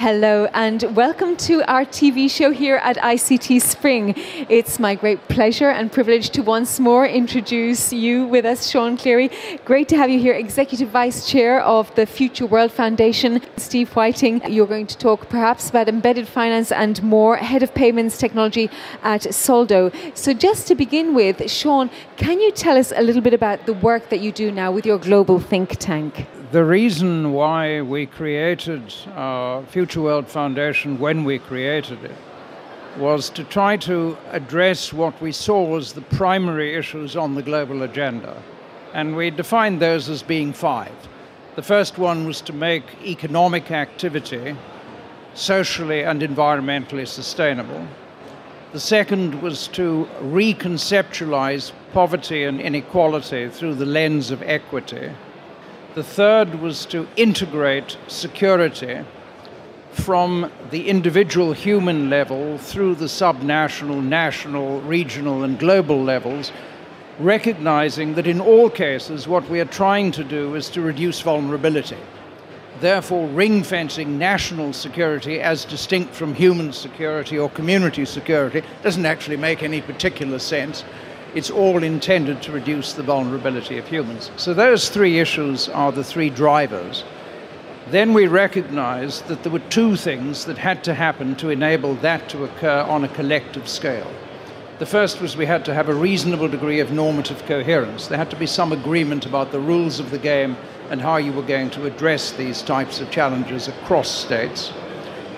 [0.00, 4.14] Hello, and welcome to our TV show here at ICT Spring.
[4.48, 9.28] It's my great pleasure and privilege to once more introduce you with us, Sean Cleary.
[9.64, 13.42] Great to have you here, Executive Vice Chair of the Future World Foundation.
[13.56, 18.18] Steve Whiting, you're going to talk perhaps about embedded finance and more, Head of Payments
[18.18, 18.70] Technology
[19.02, 19.90] at Soldo.
[20.14, 23.72] So, just to begin with, Sean, can you tell us a little bit about the
[23.72, 26.28] work that you do now with your global think tank?
[26.50, 28.82] the reason why we created
[29.14, 32.16] our Future World Foundation when we created it
[32.98, 37.82] was to try to address what we saw as the primary issues on the global
[37.82, 38.42] agenda.
[38.92, 40.92] And we defined those as being five.
[41.54, 44.56] The first one was to make economic activity
[45.34, 47.86] socially and environmentally sustainable.
[48.72, 55.10] The second was to reconceptualize poverty and inequality through the lens of equity.
[55.94, 59.04] The third was to integrate security
[60.00, 66.52] from the individual human level through the subnational, national, regional, and global levels,
[67.18, 71.98] recognizing that in all cases what we are trying to do is to reduce vulnerability.
[72.80, 79.36] Therefore, ring fencing national security as distinct from human security or community security doesn't actually
[79.36, 80.84] make any particular sense
[81.34, 84.30] it's all intended to reduce the vulnerability of humans.
[84.36, 87.04] So those three issues are the three drivers.
[87.90, 92.28] Then we recognized that there were two things that had to happen to enable that
[92.28, 94.10] to occur on a collective scale.
[94.78, 98.06] The first was we had to have a reasonable degree of normative coherence.
[98.06, 100.58] There had to be some agreement about the rules of the game
[100.90, 104.70] and how you were going to address these types of challenges across states.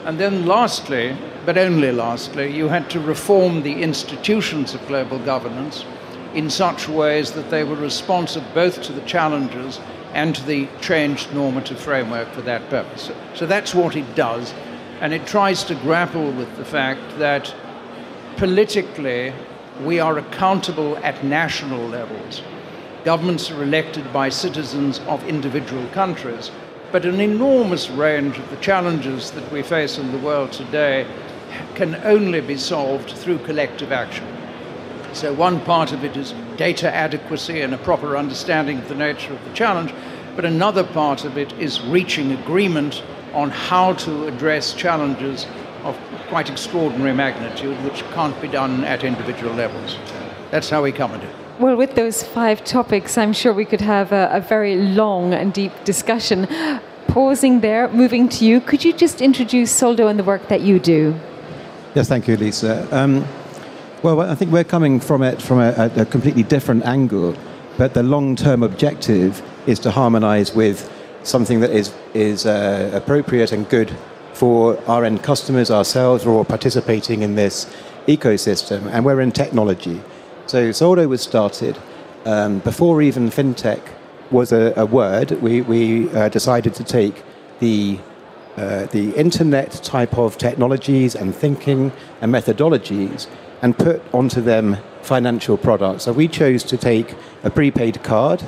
[0.04, 5.84] And then, lastly, but only lastly, you had to reform the institutions of global governance
[6.34, 9.78] in such ways that they were responsive both to the challenges
[10.12, 13.10] and to the changed normative framework for that purpose.
[13.34, 14.52] So that's what it does,
[15.00, 17.54] and it tries to grapple with the fact that
[18.36, 19.32] politically
[19.84, 22.42] we are accountable at national levels.
[23.04, 26.50] Governments are elected by citizens of individual countries,
[26.92, 31.06] but an enormous range of the challenges that we face in the world today
[31.74, 34.26] can only be solved through collective action.
[35.12, 39.32] So, one part of it is data adequacy and a proper understanding of the nature
[39.32, 39.92] of the challenge,
[40.36, 43.02] but another part of it is reaching agreement
[43.34, 45.46] on how to address challenges
[45.84, 49.96] of quite extraordinary magnitude, which can't be done at individual levels.
[50.50, 51.34] That's how we come at it.
[51.58, 55.52] Well, with those five topics, I'm sure we could have a, a, very long and
[55.52, 56.48] deep discussion.
[57.06, 60.78] Pausing there, moving to you, could you just introduce Soldo and the work that you
[60.78, 61.18] do?
[61.94, 62.88] Yes, thank you, Lisa.
[62.96, 63.26] Um,
[64.02, 67.36] well, I think we're coming from it from a, a completely different angle,
[67.76, 70.90] but the long-term objective is to harmonize with
[71.22, 73.94] something that is, is uh, appropriate and good
[74.32, 77.66] for our end customers, ourselves, or participating in this
[78.06, 80.00] ecosystem, and we're in technology.
[80.46, 81.78] So Soldo was started
[82.24, 83.80] um, before even fintech
[84.30, 85.32] was a, a word.
[85.42, 87.22] We, we uh, decided to take
[87.58, 87.98] the
[88.56, 93.28] uh, the internet type of technologies and thinking and methodologies
[93.62, 96.04] and put onto them financial products.
[96.04, 98.42] So we chose to take a prepaid card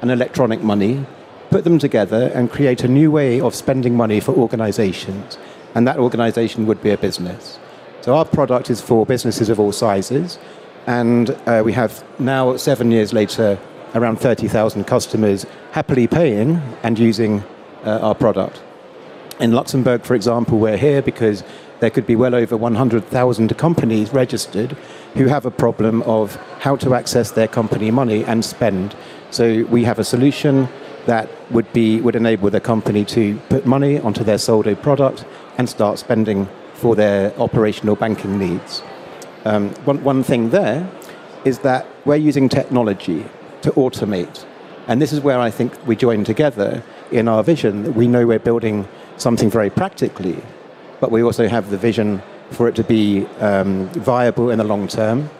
[0.00, 1.06] and electronic money,
[1.50, 5.38] put them together, and create a new way of spending money for organizations.
[5.74, 7.58] And that organization would be a business.
[8.00, 10.38] So our product is for businesses of all sizes.
[10.86, 13.58] And uh, we have now, seven years later,
[13.94, 17.44] around 30,000 customers happily paying and using
[17.84, 18.62] uh, our product.
[19.38, 21.42] In Luxembourg, for example, we're here because
[21.80, 24.76] there could be well over 100,000 companies registered
[25.14, 28.94] who have a problem of how to access their company money and spend.
[29.30, 30.68] So we have a solution
[31.06, 35.24] that would be would enable the company to put money onto their Soldo product
[35.58, 38.82] and start spending for their operational banking needs.
[39.44, 40.88] Um, one, one thing there
[41.44, 43.24] is that we're using technology
[43.62, 44.44] to automate.
[44.86, 47.94] And this is where I think we join together in our vision.
[47.94, 48.86] We know we're building
[49.16, 50.42] something very practically,
[51.00, 54.86] but we also have the vision for it to be um, viable in the long
[54.86, 55.30] term.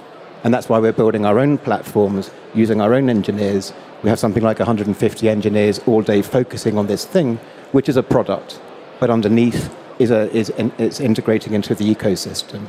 [0.43, 3.73] And that's why we're building our own platforms using our own engineers.
[4.03, 7.37] We have something like 150 engineers all day focusing on this thing,
[7.73, 8.61] which is a product,
[8.99, 12.67] but underneath is, a, is in, it's integrating into the ecosystem.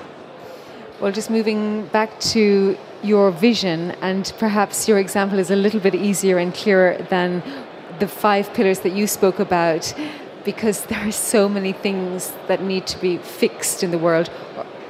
[1.00, 5.96] Well, just moving back to your vision, and perhaps your example is a little bit
[5.96, 7.42] easier and clearer than
[8.00, 9.94] the five pillars that you spoke about,
[10.44, 14.30] because there are so many things that need to be fixed in the world.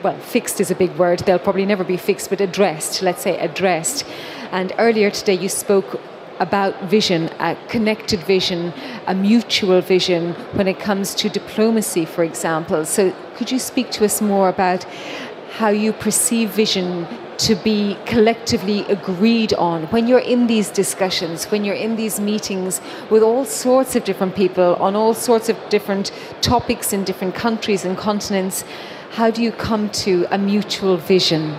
[0.04, 1.20] Well, fixed is a big word.
[1.20, 4.06] They'll probably never be fixed, but addressed, let's say addressed.
[4.52, 6.00] And earlier today, you spoke
[6.40, 8.74] about vision, a connected vision,
[9.06, 12.84] a mutual vision when it comes to diplomacy, for example.
[12.84, 14.84] So, could you speak to us more about
[15.52, 17.06] how you perceive vision
[17.42, 22.80] to be collectively agreed on when you're in these discussions, when you're in these meetings
[23.10, 26.12] with all sorts of different people on all sorts of different
[26.42, 28.64] topics in different countries and continents?
[29.14, 31.58] How do you come to a mutual vision?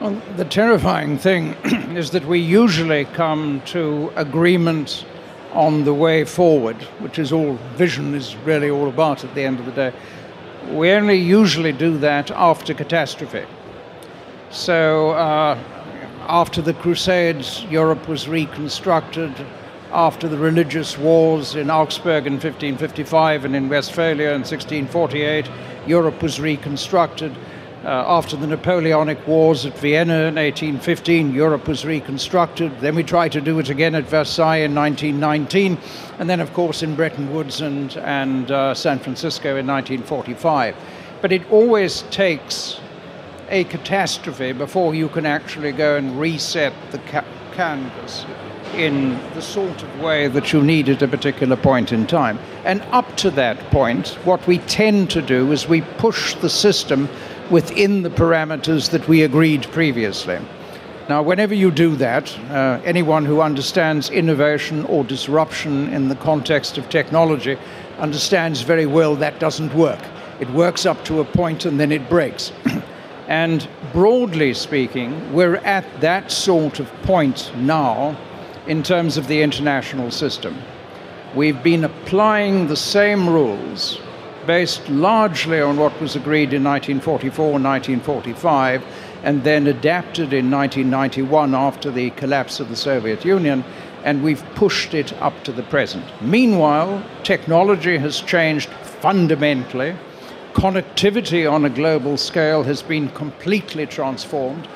[0.00, 1.52] Well, the terrifying thing
[1.96, 5.04] is that we usually come to agreement
[5.52, 9.60] on the way forward, which is all vision is really all about at the end
[9.60, 9.92] of the day.
[10.70, 13.44] We only usually do that after catastrophe.
[14.54, 15.58] So, uh,
[16.28, 19.34] after the Crusades, Europe was reconstructed.
[19.92, 25.50] After the religious wars in Augsburg in 1555 and in Westphalia in 1648,
[25.88, 27.34] Europe was reconstructed.
[27.84, 32.70] Uh, after the Napoleonic Wars at Vienna in 1815, Europe was reconstructed.
[32.78, 35.76] Then we tried to do it again at Versailles in 1919,
[36.20, 40.76] and then, of course, in Bretton Woods and, and uh, San Francisco in 1945.
[41.20, 42.78] But it always takes
[43.48, 48.24] a catastrophe before you can actually go and reset the ca- canvas
[48.74, 52.38] in the sort of way that you need at a particular point in time.
[52.64, 57.08] And up to that point, what we tend to do is we push the system
[57.50, 60.38] within the parameters that we agreed previously.
[61.08, 66.78] Now, whenever you do that, uh, anyone who understands innovation or disruption in the context
[66.78, 67.58] of technology
[67.98, 70.00] understands very well that doesn't work.
[70.40, 72.52] It works up to a point and then it breaks.
[73.28, 78.16] And broadly speaking, we're at that sort of point now
[78.66, 80.56] in terms of the international system.
[81.34, 83.98] We've been applying the same rules
[84.46, 88.84] based largely on what was agreed in 1944 1945
[89.22, 93.64] and then adapted in 1991 after the collapse of the Soviet Union,
[94.04, 96.04] and we've pushed it up to the present.
[96.20, 99.96] Meanwhile, technology has changed fundamentally
[100.54, 104.68] Connectivity on a global scale has been completely transformed.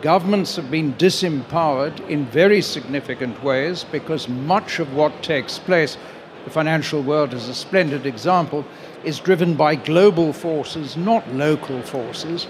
[0.00, 5.98] Governments have been disempowered in very significant ways because much of what takes place,
[6.44, 8.64] the financial world is a splendid example,
[9.04, 12.46] is driven by global forces, not local forces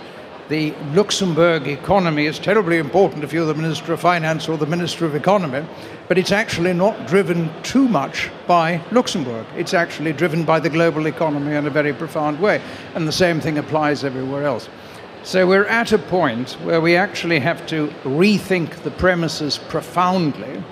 [0.48, 5.04] the Luxembourg economy is terribly important if you're the Minister of Finance or the Minister
[5.04, 5.66] of Economy,
[6.06, 9.44] but it's actually not driven too much by Luxembourg.
[9.56, 12.62] It's actually driven by the global economy in a very profound way,
[12.94, 14.68] and the same thing applies everywhere else.
[15.24, 20.62] So we're at a point where we actually have to rethink the premises profoundly,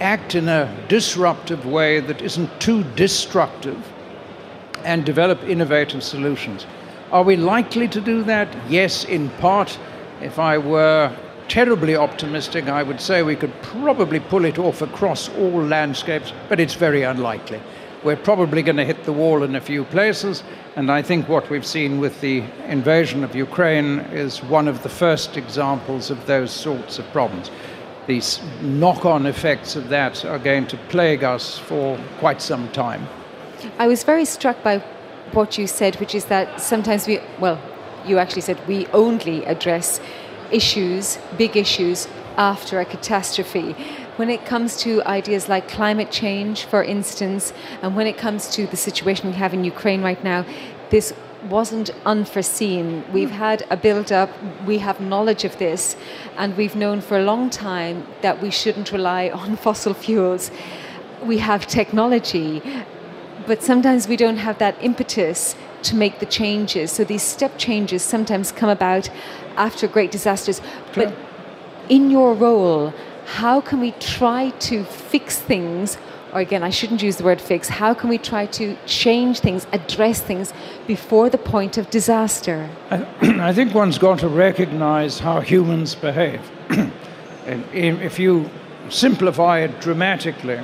[0.00, 3.92] act in a disruptive way that isn't too destructive,
[4.84, 6.66] and develop innovative solutions.
[7.12, 8.48] Are we likely to do that?
[8.68, 9.78] Yes, in part.
[10.20, 11.14] If I were
[11.46, 16.58] terribly optimistic, I would say we could probably pull it off across all landscapes, but
[16.58, 17.60] it's very unlikely.
[18.02, 20.42] We're probably going to hit the wall in a few places,
[20.74, 24.88] and I think what we've seen with the invasion of Ukraine is one of the
[24.88, 27.50] first examples of those sorts of problems.
[28.06, 33.06] These knock on effects of that are going to plague us for quite some time.
[33.78, 34.82] I was very struck by
[35.32, 37.60] what you said, which is that sometimes we, well,
[38.06, 40.00] you actually said we only address
[40.50, 43.72] issues, big issues, after a catastrophe.
[44.16, 47.52] When it comes to ideas like climate change, for instance,
[47.82, 50.44] and when it comes to the situation we have in Ukraine right now,
[50.90, 51.12] this
[51.48, 53.02] wasn't unforeseen.
[53.02, 53.12] Hmm.
[53.12, 54.30] We've had a build up,
[54.64, 55.96] we have knowledge of this,
[56.36, 60.50] and we've known for a long time that we shouldn't rely on fossil fuels.
[61.22, 62.62] We have technology
[63.46, 66.92] but sometimes we don't have that impetus to make the changes.
[66.92, 69.08] So these step changes sometimes come about
[69.56, 70.60] after great disasters.
[70.94, 71.14] But
[71.88, 72.92] in your role,
[73.26, 75.98] how can we try to fix things?
[76.32, 77.68] Or again, I shouldn't use the word fix.
[77.68, 80.52] How can we try to change things, address things
[80.86, 82.68] before the point of disaster?
[82.90, 83.06] I,
[83.48, 86.40] I think one's got to recognize how humans behave.
[87.46, 88.50] and if you
[88.88, 90.60] simplify it dramatically,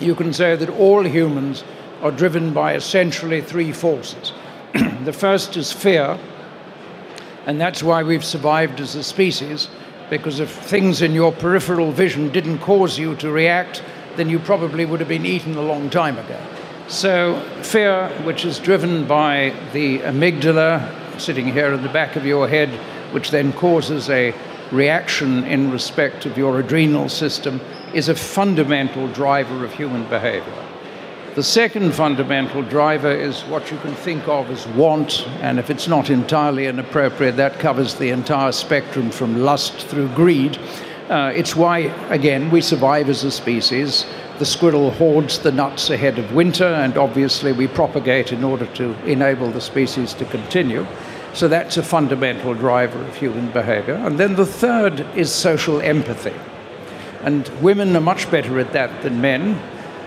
[0.00, 1.64] you can say that all humans
[2.04, 4.32] are driven by essentially three forces.
[5.04, 6.18] the first is fear,
[7.46, 9.68] and that's why we've survived as a species,
[10.10, 13.82] because if things in your peripheral vision didn't cause you to react,
[14.16, 16.38] then you probably would have been eaten a long time ago.
[16.88, 22.46] So, fear, which is driven by the amygdala sitting here in the back of your
[22.46, 22.68] head,
[23.14, 24.34] which then causes a
[24.70, 27.62] reaction in respect of your adrenal system,
[27.94, 30.73] is a fundamental driver of human behavior.
[31.34, 35.88] The second fundamental driver is what you can think of as want, and if it's
[35.88, 40.56] not entirely inappropriate, that covers the entire spectrum from lust through greed.
[41.08, 41.78] Uh, it's why,
[42.10, 44.06] again, we survive as a species.
[44.38, 48.94] The squirrel hoards the nuts ahead of winter, and obviously we propagate in order to
[49.04, 50.86] enable the species to continue.
[51.32, 53.94] So that's a fundamental driver of human behavior.
[53.94, 56.34] And then the third is social empathy.
[57.22, 59.60] And women are much better at that than men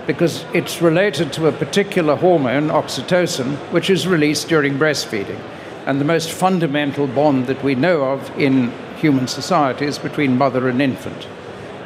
[0.07, 5.39] because it's related to a particular hormone, oxytocin, which is released during breastfeeding.
[5.85, 10.69] And the most fundamental bond that we know of in human society is between mother
[10.69, 11.27] and infant.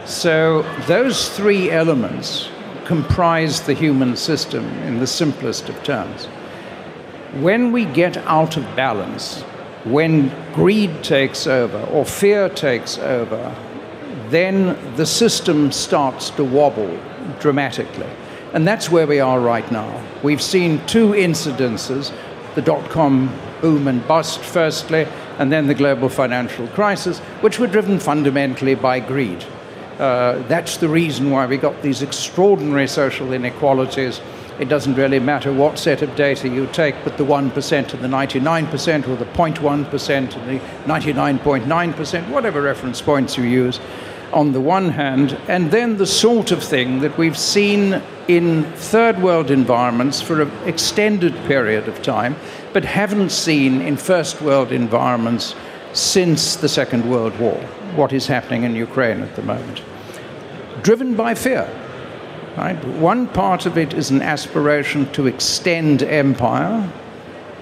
[0.06, 2.48] So those three elements
[2.86, 6.26] comprise the human system in the simplest of terms.
[7.42, 9.42] When we get out of balance,
[9.84, 13.56] when greed takes over or fear takes over,
[14.30, 17.00] then the system starts to wobble
[17.40, 18.10] dramatically.
[18.54, 20.04] And that's where we are right now.
[20.24, 22.12] We've seen two incidences
[22.56, 27.68] the dot com boom and bust, firstly, and then the global financial crisis, which were
[27.68, 29.46] driven fundamentally by greed.
[30.00, 34.20] Uh, that's the reason why we got these extraordinary social inequalities.
[34.60, 38.08] It doesn't really matter what set of data you take, but the 1% and the
[38.08, 43.80] 99%, or the 0.1% and the 99.9%, whatever reference points you use,
[44.34, 49.22] on the one hand, and then the sort of thing that we've seen in third
[49.22, 52.36] world environments for an extended period of time,
[52.74, 55.56] but haven't seen in first world environments
[55.94, 57.58] since the Second World War,
[57.96, 59.82] what is happening in Ukraine at the moment.
[60.82, 61.70] Driven by fear.
[62.58, 62.82] Right?
[62.98, 66.92] One part of it is an aspiration to extend empire,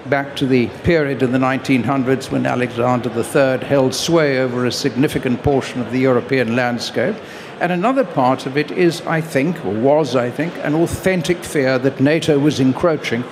[0.08, 5.42] back to the period in the 1900s when Alexander III held sway over a significant
[5.42, 7.16] portion of the European landscape.
[7.60, 11.78] And another part of it is, I think, or was, I think, an authentic fear
[11.78, 13.22] that NATO was encroaching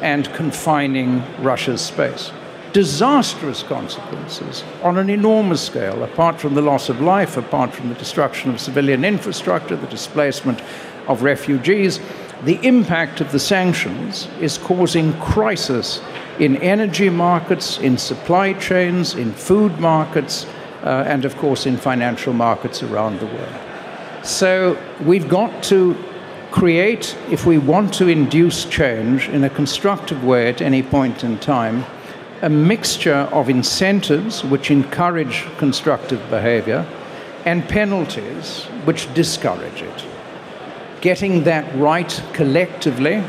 [0.00, 2.32] and confining Russia's space.
[2.72, 7.94] Disastrous consequences on an enormous scale, apart from the loss of life, apart from the
[7.94, 10.60] destruction of civilian infrastructure, the displacement
[11.06, 12.00] of refugees
[12.44, 16.00] the impact of the sanctions is causing crisis
[16.38, 20.46] in energy markets, in supply chains, in food markets,
[20.84, 23.54] uh, and of course in financial markets around the world.
[24.22, 25.96] So we've got to
[26.52, 31.38] create, if we want to induce change in a constructive way at any point in
[31.38, 31.84] time,
[32.42, 36.86] a mixture of incentives which encourage constructive behavior
[37.44, 40.04] and penalties which discourage it
[41.00, 43.22] getting that right collectively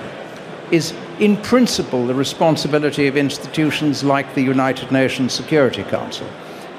[0.72, 6.28] is, in principle, the responsibility of institutions like the United Nations Security Council.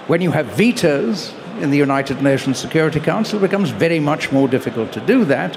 [0.06, 4.49] When you have vetoes in the United Nations Security Council, it becomes very much more
[4.49, 5.56] difficult to do that.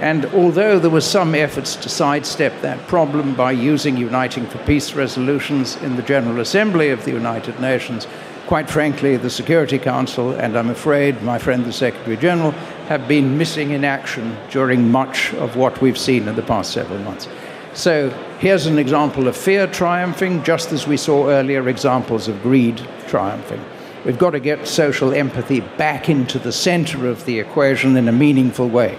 [0.00, 4.92] And although there were some efforts to sidestep that problem by using Uniting for Peace
[4.92, 8.06] resolutions in the General Assembly of the United Nations,
[8.46, 12.54] quite frankly, the Security Council, and I'm afraid my friend the Secretary General,
[12.88, 16.98] have been missing in action during much of what we've seen in the past several
[17.00, 17.28] months.
[17.74, 22.80] So here's an example of fear triumphing, just as we saw earlier examples of greed
[23.06, 23.62] triumphing.
[24.04, 28.12] We've got to get social empathy back into the center of the equation in a
[28.12, 28.96] meaningful way.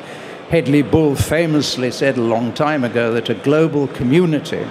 [0.49, 4.65] Hedley Bull famously said a long time ago that a global community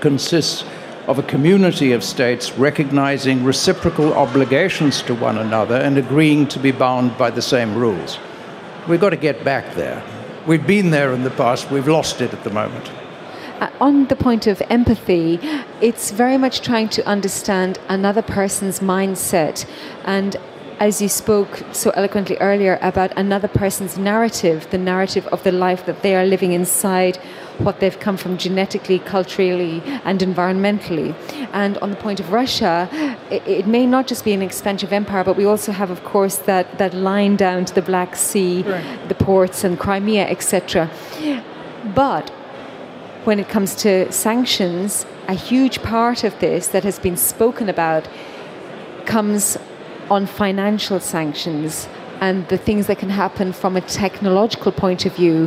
[0.00, 0.64] consists
[1.08, 6.70] of a community of states recognizing reciprocal obligations to one another and agreeing to be
[6.70, 8.18] bound by the same rules.
[8.88, 10.02] We've got to get back there.
[10.46, 12.90] We've been there in the past, we've lost it at the moment.
[13.60, 15.38] Uh, on the point of empathy,
[15.80, 19.68] it's very much trying to understand another person's mindset
[20.04, 20.36] and
[20.82, 25.86] as you spoke so eloquently earlier about another person's narrative, the narrative of the life
[25.86, 27.20] that they are living inside
[27.58, 31.14] what they've come from genetically, culturally, and environmentally.
[31.52, 32.88] And on the point of Russia,
[33.30, 36.36] it, it, may not just be an expansive empire, but we also have, of course,
[36.38, 39.08] that, that line down to the Black Sea, right.
[39.08, 40.90] the ports, and Crimea, etc.
[41.94, 42.30] But
[43.24, 48.08] when it comes to sanctions, a huge part of this that has been spoken about
[49.06, 49.56] comes
[50.10, 51.88] on financial sanctions
[52.20, 55.46] and the things that can happen from a technological point of view,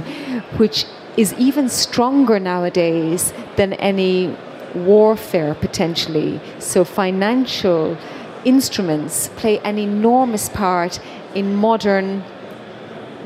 [0.58, 0.86] which
[1.18, 4.36] is even stronger nowadays than any
[4.74, 6.40] warfare potentially.
[6.60, 7.98] So financial
[8.44, 11.00] instruments play an enormous part
[11.34, 12.24] in modern,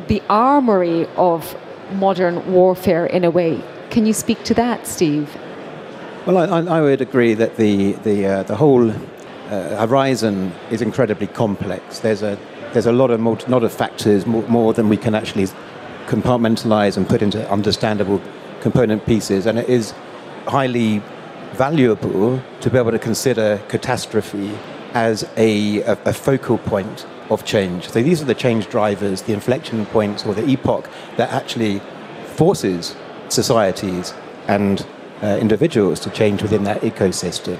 [0.07, 1.55] the armory of
[1.93, 3.61] modern warfare in a way.
[3.89, 5.35] Can you speak to that, Steve?
[6.25, 11.27] Well, I, I would agree that the, the, uh, the whole uh, horizon is incredibly
[11.27, 11.99] complex.
[11.99, 12.37] There's a,
[12.73, 15.47] there's a lot of, multi, lot of factors, more, more than we can actually
[16.09, 18.19] compartmentalize and put into understandable
[18.61, 19.45] component pieces.
[19.45, 19.93] And it is
[20.47, 21.01] highly
[21.53, 24.57] valuable to be able to consider catastrophe
[24.93, 27.87] as a, a, a focal point of change.
[27.89, 31.79] So these are the change drivers, the inflection points, or the epoch that actually
[32.25, 32.95] forces
[33.29, 34.13] societies
[34.47, 34.85] and
[35.21, 37.57] uh, individuals to change within that ecosystem.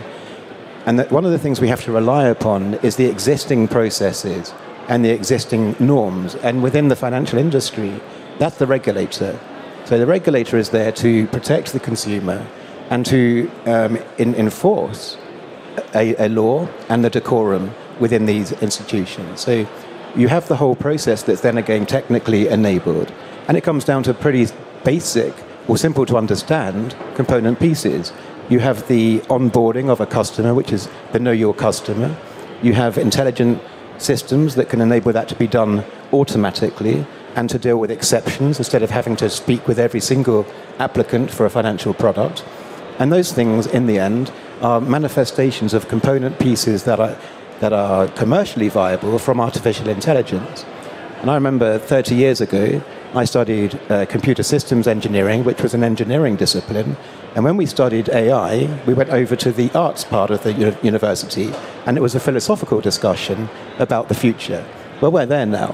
[0.85, 4.53] And that one of the things we have to rely upon is the existing processes
[4.87, 6.35] and the existing norms.
[6.35, 8.01] And within the financial industry,
[8.39, 9.37] that's the regulator.
[9.85, 12.47] So the regulator is there to protect the consumer
[12.89, 15.17] and to um, in, enforce
[15.93, 19.41] a, a law and the decorum within these institutions.
[19.41, 19.67] So
[20.15, 23.11] you have the whole process that's then again technically enabled.
[23.47, 24.47] And it comes down to pretty
[24.83, 25.33] basic
[25.67, 28.13] or simple to understand component pieces.
[28.49, 32.15] You have the onboarding of a customer, which is the know your customer.
[32.63, 33.61] You have intelligent
[33.97, 37.05] systems that can enable that to be done automatically
[37.35, 40.45] and to deal with exceptions instead of having to speak with every single
[40.79, 42.43] applicant for a financial product.
[42.99, 44.31] And those things, in the end,
[44.61, 47.17] are manifestations of component pieces that are,
[47.59, 50.65] that are commercially viable from artificial intelligence.
[51.21, 52.81] And I remember 30 years ago,
[53.13, 56.95] I studied uh, computer systems engineering, which was an engineering discipline.
[57.35, 60.77] And when we studied AI, we went over to the arts part of the u-
[60.83, 61.51] university,
[61.85, 64.63] and it was a philosophical discussion about the future.
[65.01, 65.73] Well, we're there now.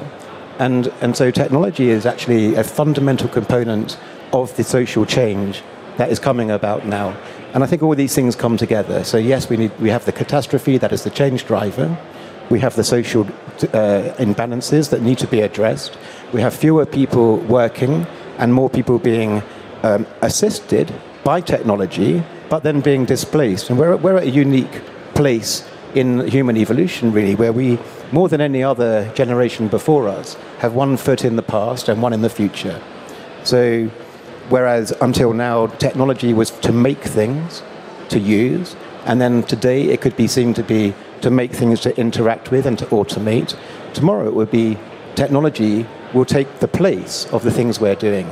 [0.60, 3.98] And, and so technology is actually a fundamental component
[4.32, 5.62] of the social change
[5.98, 7.16] that is coming about now.
[7.54, 9.04] And I think all these things come together.
[9.04, 11.98] So, yes, we, need, we have the catastrophe, that is the change driver.
[12.50, 15.98] We have the social uh, imbalances that need to be addressed.
[16.34, 18.06] We have fewer people working
[18.38, 19.42] and more people being
[19.84, 20.94] um, assisted
[21.24, 23.70] by technology, but then being displaced.
[23.70, 24.82] And we're, we're at a unique
[25.16, 27.80] place in human evolution, really, where we,
[28.12, 32.14] more than any other generation before us, have one foot in the past and one
[32.14, 32.82] in the future.
[33.44, 33.88] So,
[34.50, 37.64] whereas until now, technology was to make things,
[38.10, 41.98] to use, and then today it could be seen to be to make things to
[41.98, 43.58] interact with and to automate.
[43.94, 44.78] Tomorrow it would be
[45.16, 48.32] technology will take the place of the things we're doing.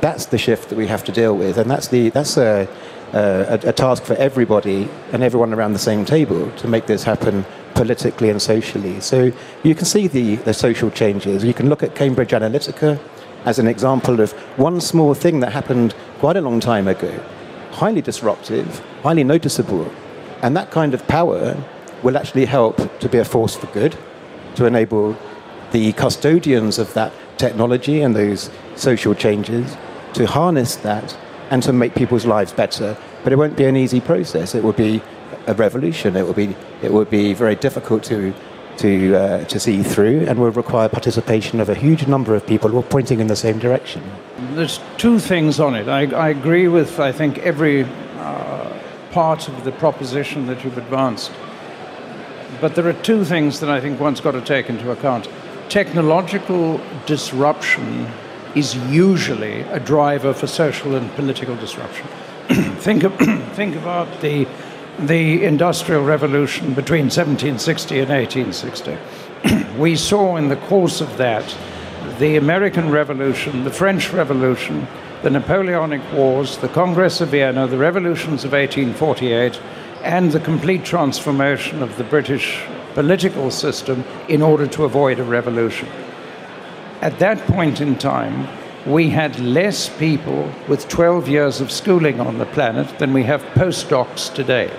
[0.00, 2.68] That's the shift that we have to deal with, and that's the that's a,
[3.12, 7.44] a, a task for everybody and everyone around the same table to make this happen
[7.74, 9.00] politically and socially.
[9.00, 9.32] So
[9.62, 11.44] you can see the, the social changes.
[11.44, 13.00] You can look at Cambridge Analytica
[13.44, 17.12] as an example of one small thing that happened quite a long time ago,
[17.72, 19.90] highly disruptive, highly noticeable,
[20.42, 21.56] and that kind of power
[22.02, 23.96] will actually help to be a force for good,
[24.54, 25.16] to enable
[25.72, 29.76] the custodians of that technology and those social changes
[30.14, 31.16] to harness that
[31.50, 32.96] and to make people's lives better.
[33.22, 34.54] But it won't be an easy process.
[34.54, 35.02] It will be
[35.46, 36.16] a revolution.
[36.16, 38.34] It will be, it will be very difficult to,
[38.78, 42.70] to, uh, to see through and will require participation of a huge number of people
[42.70, 44.02] who are pointing in the same direction.
[44.54, 45.88] There's two things on it.
[45.88, 48.78] I, I agree with, I think, every uh,
[49.10, 51.30] part of the proposition that you've advanced.
[52.60, 55.28] But there are two things that I think one's got to take into account.
[55.68, 58.06] Technological disruption
[58.54, 62.06] is usually a driver for social and political disruption.
[62.78, 63.14] think, of,
[63.54, 64.46] think about the,
[64.98, 68.98] the Industrial Revolution between 1760 and 1860.
[69.78, 71.56] we saw in the course of that
[72.18, 74.86] the American Revolution, the French Revolution,
[75.22, 79.60] the Napoleonic Wars, the Congress of Vienna, the revolutions of 1848,
[80.02, 85.88] and the complete transformation of the British political system in order to avoid a revolution.
[87.00, 88.46] At that point in time,
[88.86, 93.42] we had less people with 12 years of schooling on the planet than we have
[93.54, 94.70] postdocs today.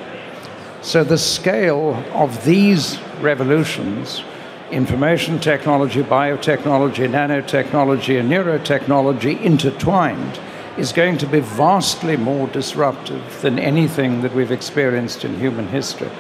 [0.84, 4.24] So the scale of these revolutions,
[4.70, 10.40] information technology, biotechnology, nanotechnology, and neurotechnology intertwined,
[10.78, 16.12] is going to be vastly more disruptive than anything that we've experienced in human history.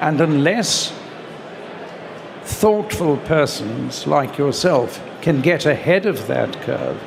[0.00, 0.92] And unless
[2.44, 7.02] thoughtful persons like yourself can get ahead of that curve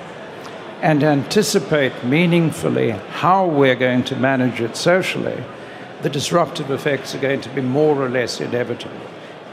[0.82, 5.44] and anticipate meaningfully how we're going to manage it socially,
[6.02, 8.96] the disruptive effects are going to be more or less inevitable.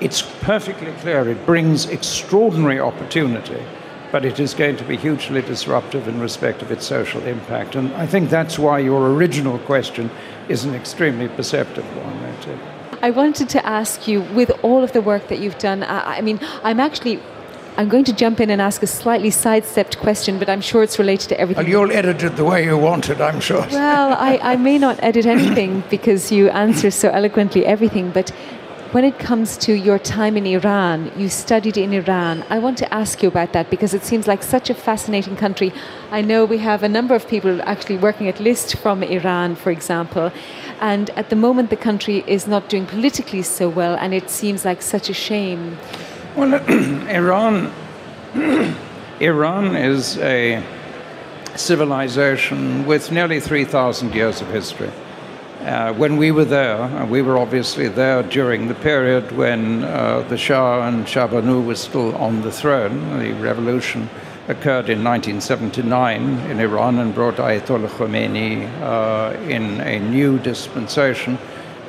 [0.00, 3.62] It's perfectly clear it brings extraordinary opportunity
[4.12, 7.74] but it is going to be hugely disruptive in respect of its social impact.
[7.74, 10.10] And I think that's why your original question
[10.48, 12.16] is an extremely perceptive one.
[13.02, 16.20] I wanted to ask you, with all of the work that you've done, I, I
[16.22, 17.20] mean, I'm actually
[17.78, 20.98] I'm going to jump in and ask a slightly sidestepped question, but I'm sure it's
[20.98, 21.64] related to everything.
[21.64, 23.66] And you'll edit it the way you want it, I'm sure.
[23.70, 28.30] Well, I, I may not edit anything because you answer so eloquently everything, but
[28.92, 32.44] when it comes to your time in Iran, you studied in Iran.
[32.48, 35.70] I want to ask you about that because it seems like such a fascinating country.
[36.10, 39.70] I know we have a number of people actually working at LIST from Iran, for
[39.70, 40.32] example.
[40.80, 44.64] And at the moment, the country is not doing politically so well, and it seems
[44.64, 45.76] like such a shame.
[46.36, 46.52] Well,
[47.08, 47.72] Iran,
[49.20, 50.62] Iran is a
[51.54, 54.90] civilization with nearly 3,000 years of history.
[55.62, 60.26] Uh, when we were there, and we were obviously there during the period when uh,
[60.28, 63.18] the Shah and Shah Banu was still on the throne.
[63.18, 64.10] The revolution
[64.46, 66.20] occurred in 1979
[66.50, 71.38] in Iran and brought Ayatollah Khomeini uh, in a new dispensation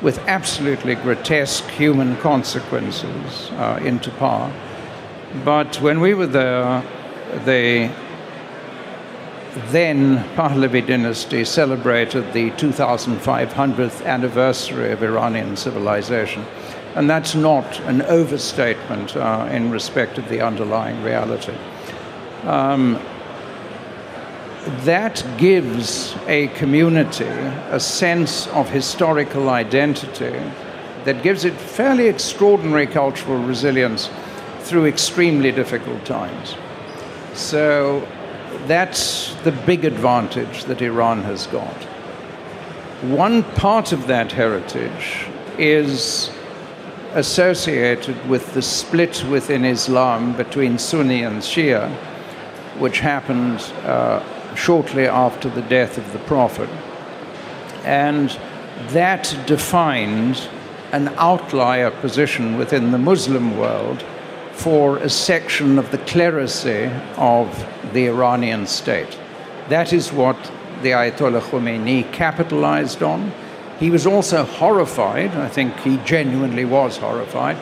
[0.01, 4.51] with absolutely grotesque human consequences uh, into power.
[5.43, 6.83] But when we were there,
[7.45, 7.91] the
[9.71, 16.45] then Pahlavi dynasty celebrated the 2500th anniversary of Iranian civilization.
[16.95, 21.55] And that's not an overstatement uh, in respect of the underlying reality.
[22.43, 22.99] Um,
[24.85, 30.39] that gives a community a sense of historical identity
[31.05, 34.09] that gives it fairly extraordinary cultural resilience
[34.59, 36.55] through extremely difficult times.
[37.33, 38.05] So
[38.67, 41.83] that's the big advantage that Iran has got.
[43.03, 45.27] One part of that heritage
[45.57, 46.29] is
[47.13, 51.89] associated with the split within Islam between Sunni and Shia,
[52.79, 54.21] which happened uh,
[54.57, 56.69] shortly after the death of the Prophet.
[57.85, 58.37] And
[58.89, 60.49] that defined
[60.91, 64.03] an outlier position within the Muslim world
[64.53, 67.47] for a section of the clerisy of
[67.93, 69.17] the Iranian state.
[69.69, 70.37] That is what
[70.81, 73.31] the Ayatollah Khomeini capitalized on.
[73.79, 77.57] He was also horrified, I think he genuinely was horrified,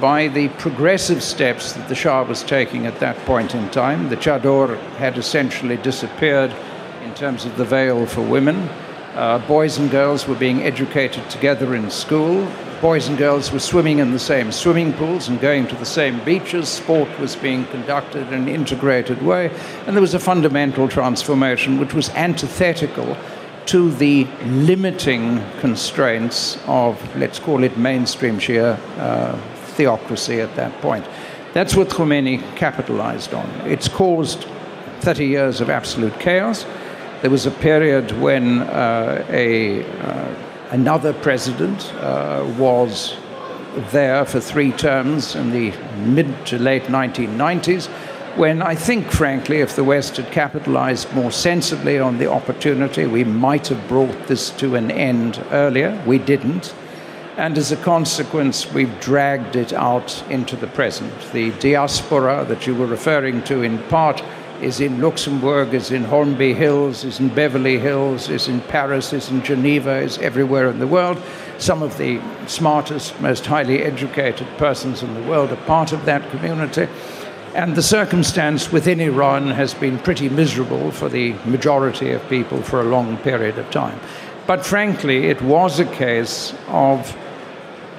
[0.00, 4.08] by the progressive steps that the Shah was taking at that point in time.
[4.08, 6.54] The chador had essentially disappeared
[7.02, 8.68] in terms of the veil for women.
[9.14, 12.46] Uh, boys and girls were being educated together in school
[12.80, 16.22] boys and girls were swimming in the same swimming pools and going to the same
[16.24, 16.68] beaches.
[16.68, 19.50] Sport was being conducted in an integrated way.
[19.86, 23.16] And there was a fundamental transformation which was antithetical
[23.66, 29.36] to the limiting constraints of, let's call it mainstream Shia uh,
[29.78, 31.06] theocracy at that point.
[31.54, 33.48] That's what Khomeini capitalized on.
[33.64, 34.44] It's caused
[35.00, 36.66] 30 years of absolute chaos.
[37.22, 40.34] There was a period when uh, a uh,
[40.70, 43.16] Another president uh, was
[43.90, 47.86] there for three terms in the mid to late 1990s,
[48.36, 53.24] when I think, frankly, if the West had capitalized more sensibly on the opportunity, we
[53.24, 55.98] might have brought this to an end earlier.
[56.06, 56.74] We didn't.
[57.38, 61.12] And as a consequence, we've dragged it out into the present.
[61.30, 64.24] The diaspora that you were referring to, in part,
[64.60, 69.30] is in Luxembourg, is in Holmby Hills, is in Beverly Hills, is in Paris, is
[69.30, 71.22] in Geneva, is everywhere in the world.
[71.58, 76.28] Some of the smartest, most highly educated persons in the world are part of that
[76.32, 76.88] community.
[77.54, 82.80] And the circumstance within Iran has been pretty miserable for the majority of people for
[82.80, 84.00] a long period of time.
[84.48, 87.16] But frankly, it was a case of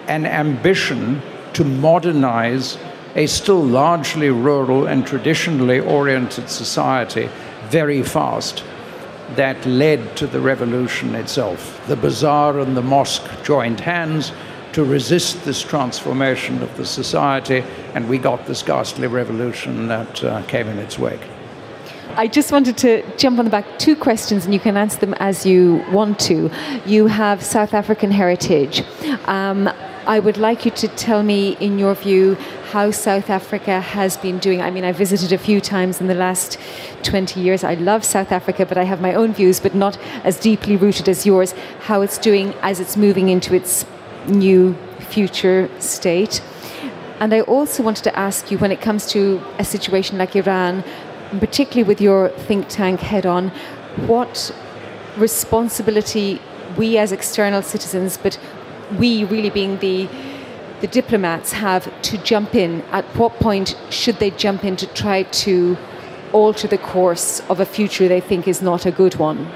[0.10, 1.22] an ambition
[1.54, 2.78] to modernize
[3.16, 7.30] a still largely rural and traditionally oriented society
[7.70, 8.64] very fast
[9.36, 11.82] that led to the revolution itself.
[11.88, 14.32] The bazaar and the mosque joined hands
[14.74, 20.42] to resist this transformation of the society, and we got this ghastly revolution that uh,
[20.44, 21.22] came in its wake.
[22.16, 25.14] I just wanted to jump on the back two questions, and you can answer them
[25.16, 26.52] as you want to.
[26.86, 28.84] You have South African heritage.
[29.26, 29.70] Um,
[30.10, 32.34] I would like you to tell me, in your view,
[32.72, 34.60] how South Africa has been doing.
[34.60, 36.58] I mean, I visited a few times in the last
[37.04, 37.64] 20 years.
[37.64, 41.08] I love South Africa, but I have my own views, but not as deeply rooted
[41.08, 41.54] as yours.
[41.82, 43.86] How it's doing as it's moving into its
[44.26, 46.42] new future state.
[47.20, 50.84] And I also wanted to ask you when it comes to a situation like Iran,
[51.40, 53.50] particularly with your think tank head on,
[54.08, 54.52] what
[55.18, 56.42] responsibility
[56.78, 58.40] we as external citizens, but
[58.98, 60.10] we really being the
[60.82, 62.82] the diplomats have to jump in.
[62.92, 65.78] At what point should they jump in to try to
[66.32, 69.52] alter the course of a future they think is not a good one?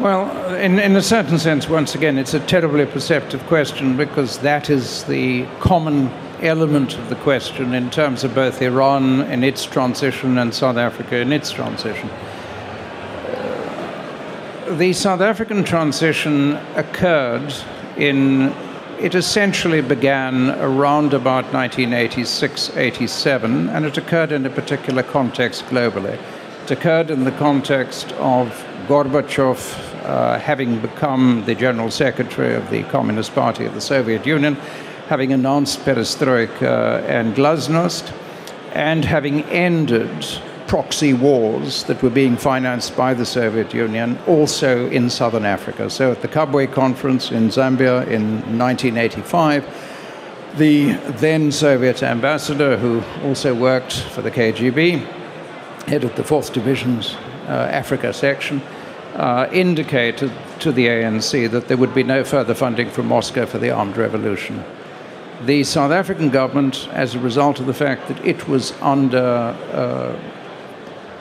[0.00, 4.68] Well, in, in a certain sense, once again, it's a terribly perceptive question because that
[4.68, 6.10] is the common
[6.40, 11.18] element of the question in terms of both Iran in its transition and South Africa
[11.18, 12.10] in its transition.
[14.78, 17.54] The South African transition occurred
[17.96, 18.54] in
[18.98, 26.18] it essentially began around about 1986 87, and it occurred in a particular context globally.
[26.64, 28.48] It occurred in the context of
[28.86, 34.54] Gorbachev uh, having become the General Secretary of the Communist Party of the Soviet Union,
[35.08, 38.12] having announced perestroika and glasnost,
[38.72, 40.24] and having ended
[40.66, 45.90] proxy wars that were being financed by the Soviet Union also in southern Africa.
[45.90, 49.64] So at the Kabwe conference in Zambia in 1985,
[50.56, 55.04] the then Soviet ambassador, who also worked for the KGB,
[55.86, 57.14] head of the 4th Division's
[57.48, 58.60] uh, Africa section,
[59.14, 63.58] uh, indicated to the ANC that there would be no further funding from Moscow for
[63.58, 64.64] the armed revolution.
[65.44, 70.16] The South African government, as a result of the fact that it was under uh,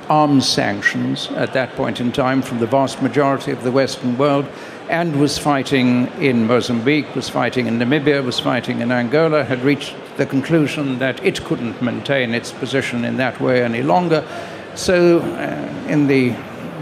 [0.10, 4.46] arms sanctions at that point in time from the vast majority of the Western world,
[4.90, 9.96] and was fighting in Mozambique, was fighting in Namibia, was fighting in Angola, had reached
[10.18, 14.26] the conclusion that it couldn't maintain its position in that way any longer.
[14.76, 16.36] So, uh, in the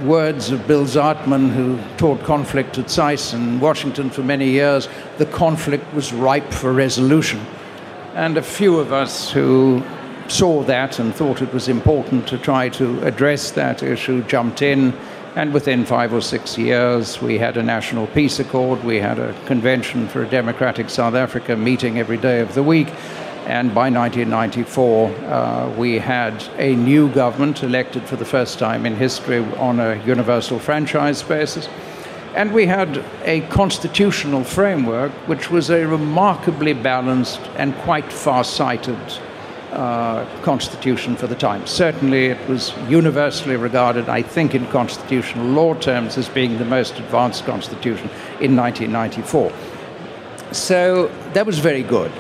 [0.04, 5.26] words of Bill Zartman, who taught conflict at SAIS in Washington for many years, the
[5.28, 7.40] conflict was ripe for resolution.
[8.16, 9.84] And a few of us who
[10.32, 14.94] saw that and thought it was important to try to address that issue jumped in
[15.36, 18.84] and within five or six years, we had a national peace accord.
[18.84, 22.90] We had a convention for a democratic South Africa meeting every day of the week.
[23.48, 28.98] And by 1994, uh, we had a new government elected for the first time in
[28.98, 31.70] history on a universal franchise basis.
[32.36, 39.00] And we had a constitutional framework which was a remarkably balanced and quite far sighted
[39.72, 41.66] uh, constitution for the time.
[41.66, 47.00] Certainly, it was universally regarded, I think, in constitutional law terms, as being the most
[47.00, 49.52] advanced constitution in 1994.
[50.52, 52.12] So that was very good.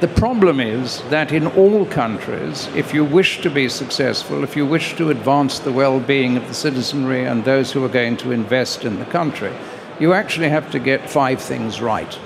[0.00, 4.66] The problem is that in all countries, if you wish to be successful, if you
[4.66, 8.32] wish to advance the well being of the citizenry and those who are going to
[8.32, 9.52] invest in the country,
[10.00, 12.18] you actually have to get five things right.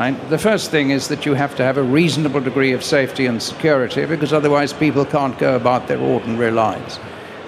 [0.00, 3.42] The first thing is that you have to have a reasonable degree of safety and
[3.42, 6.98] security because otherwise people can't go about their ordinary lives.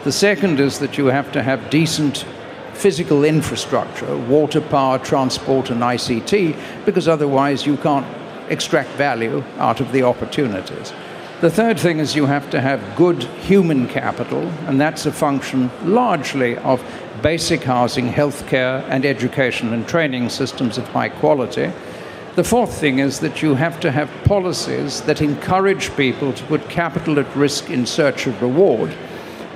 [0.05, 2.27] The second is that you have to have decent
[2.75, 8.07] physical infrastructure, water, power, transport, and ICT, because otherwise you can't
[8.51, 10.93] extract value out of the opportunities.
[11.41, 15.71] The third thing is you have to have good human capital, and that's a function
[15.85, 16.85] largely of
[17.23, 21.73] basic housing, healthcare, and education and training systems of high quality.
[22.35, 26.71] The fourth thing is that you have to have policies that encourage people to put
[26.71, 28.97] capital at risk in search of reward,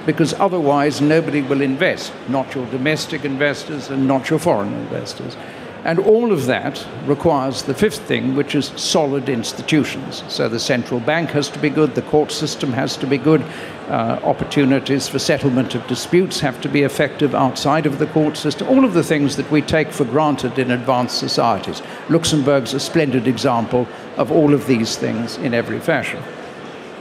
[0.05, 5.39] because otherwise nobody will invest, not your domestic investors and not your foreign investors.
[5.87, 10.25] And all of that requires the fifth thing, which is solid institutions.
[10.27, 13.40] So the central bank has to be good, the court system has to be good,
[13.88, 18.66] uh, opportunities for settlement of disputes have to be effective outside of the court system.
[18.66, 21.83] All of the things that we take for granted in advanced societies.
[22.09, 26.20] Luxembourg's a splendid example of all of these things in every fashion.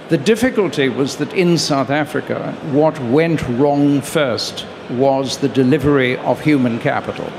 [0.09, 6.39] The difficulty was that in South Africa, what went wrong first was the delivery of
[6.39, 7.33] human capital.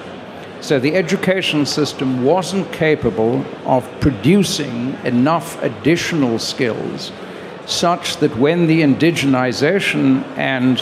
[0.67, 7.13] So the education system wasn't capable of producing enough additional skills
[7.67, 10.81] such that when the indigenization and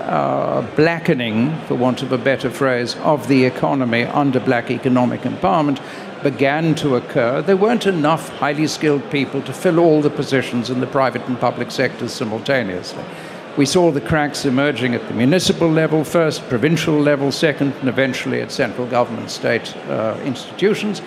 [0.00, 5.80] uh, blackening, for want of a better phrase, of the economy under black economic empowerment
[6.22, 10.80] began to occur, there weren't enough highly skilled people to fill all the positions in
[10.80, 13.04] the private and public sectors simultaneously.
[13.56, 18.40] We saw the cracks emerging at the municipal level first, provincial level second, and eventually
[18.40, 21.02] at central government state uh, institutions.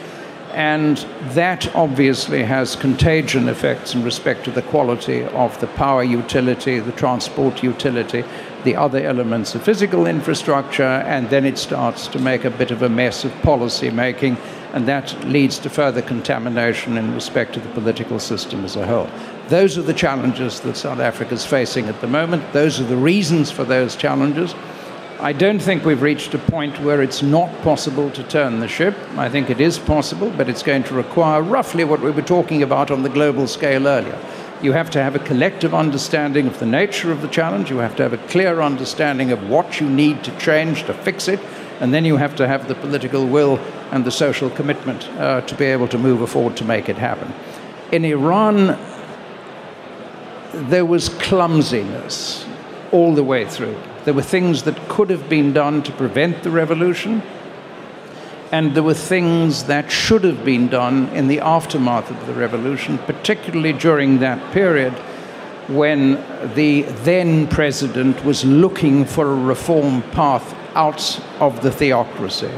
[0.51, 0.97] And
[1.31, 6.91] that obviously has contagion effects in respect to the quality of the power utility, the
[6.91, 8.23] transport utility,
[8.63, 12.83] the other elements of physical infrastructure, and then it starts to make a bit of
[12.83, 14.37] a mess of policy making,
[14.73, 19.09] and that leads to further contamination in respect to the political system as a whole.
[19.47, 22.51] Those are the challenges that South Africa is facing at the moment.
[22.53, 24.55] Those are the reasons for those challenges.
[25.19, 28.97] I don't think we've reached a point where it's not possible to turn the ship.
[29.15, 32.63] I think it is possible, but it's going to require roughly what we were talking
[32.63, 34.19] about on the global scale earlier.
[34.61, 37.95] You have to have a collective understanding of the nature of the challenge, you have
[37.97, 41.39] to have a clear understanding of what you need to change to fix it,
[41.79, 43.57] and then you have to have the political will
[43.91, 47.33] and the social commitment uh, to be able to move forward to make it happen.
[47.91, 48.77] In Iran,
[50.53, 52.45] there was clumsiness
[52.91, 53.77] all the way through.
[54.05, 57.23] There were things that could have been done to prevent the revolution,
[58.51, 62.99] and there were things that should have been done in the aftermath of the revolution,
[62.99, 64.93] particularly during that period
[65.69, 66.13] when
[66.55, 72.51] the then president was looking for a reform path out of the theocracy.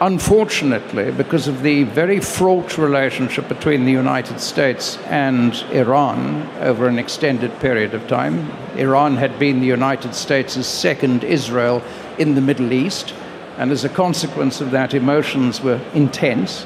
[0.00, 7.00] Unfortunately, because of the very fraught relationship between the United States and Iran over an
[7.00, 11.82] extended period of time, Iran had been the United States' second Israel
[12.16, 13.12] in the Middle East,
[13.56, 16.64] and as a consequence of that, emotions were intense.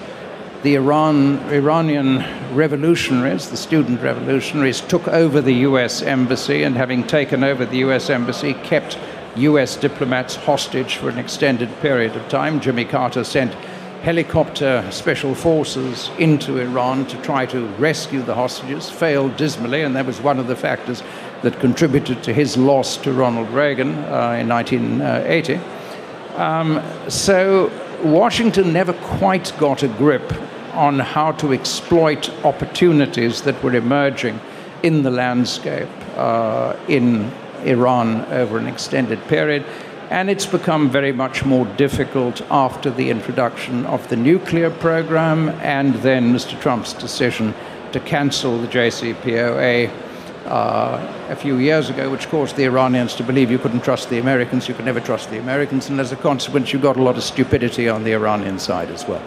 [0.63, 2.19] The Iran, Iranian
[2.55, 8.11] revolutionaries, the student revolutionaries, took over the US embassy, and having taken over the US
[8.11, 8.99] embassy, kept
[9.37, 12.61] US diplomats hostage for an extended period of time.
[12.61, 13.55] Jimmy Carter sent
[14.03, 20.05] helicopter special forces into Iran to try to rescue the hostages, failed dismally, and that
[20.05, 21.03] was one of the factors
[21.43, 25.61] that contributed to his loss to Ronald Reagan uh, in 1980.
[26.35, 27.71] Um, so
[28.03, 30.33] Washington never quite got a grip
[30.75, 34.41] on how to exploit opportunities that were emerging
[34.83, 37.31] in the landscape uh, in
[37.65, 39.65] Iran over an extended period.
[40.11, 45.95] And it's become very much more difficult after the introduction of the nuclear program and
[45.97, 46.61] then Mr.
[46.61, 47.55] Trump's decision
[47.93, 49.91] to cancel the JCPOA
[50.47, 54.19] uh, a few years ago, which caused the Iranians to believe you couldn't trust the
[54.19, 57.17] Americans, you could never trust the Americans, and as a consequence, you got a lot
[57.17, 59.23] of stupidity on the Iranian side as well.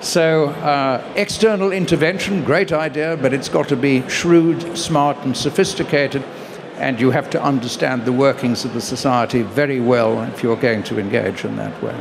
[0.00, 6.22] So, uh, external intervention, great idea, but it's got to be shrewd, smart, and sophisticated
[6.78, 10.82] and you have to understand the workings of the society very well if you're going
[10.84, 11.96] to engage in that way.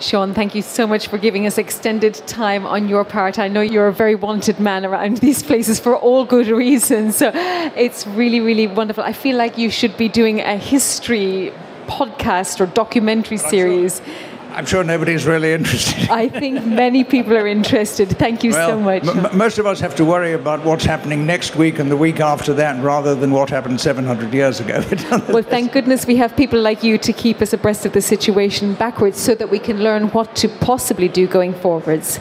[0.00, 3.38] Sean, thank you so much for giving us extended time on your part.
[3.38, 7.16] I know you're a very wanted man around these places for all good reasons.
[7.16, 9.04] So it's really, really wonderful.
[9.04, 11.52] I feel like you should be doing a history
[11.86, 13.98] podcast or documentary series.
[13.98, 16.08] Sure I'm sure nobody's really interested.
[16.10, 18.08] I think many people are interested.
[18.10, 19.04] Thank you well, so much.
[19.04, 22.20] M- most of us have to worry about what's happening next week and the week
[22.20, 24.84] after that rather than what happened 700 years ago.
[25.32, 28.74] well, thank goodness we have people like you to keep us abreast of the situation
[28.74, 32.20] backwards so that we can learn what to possibly do going forwards.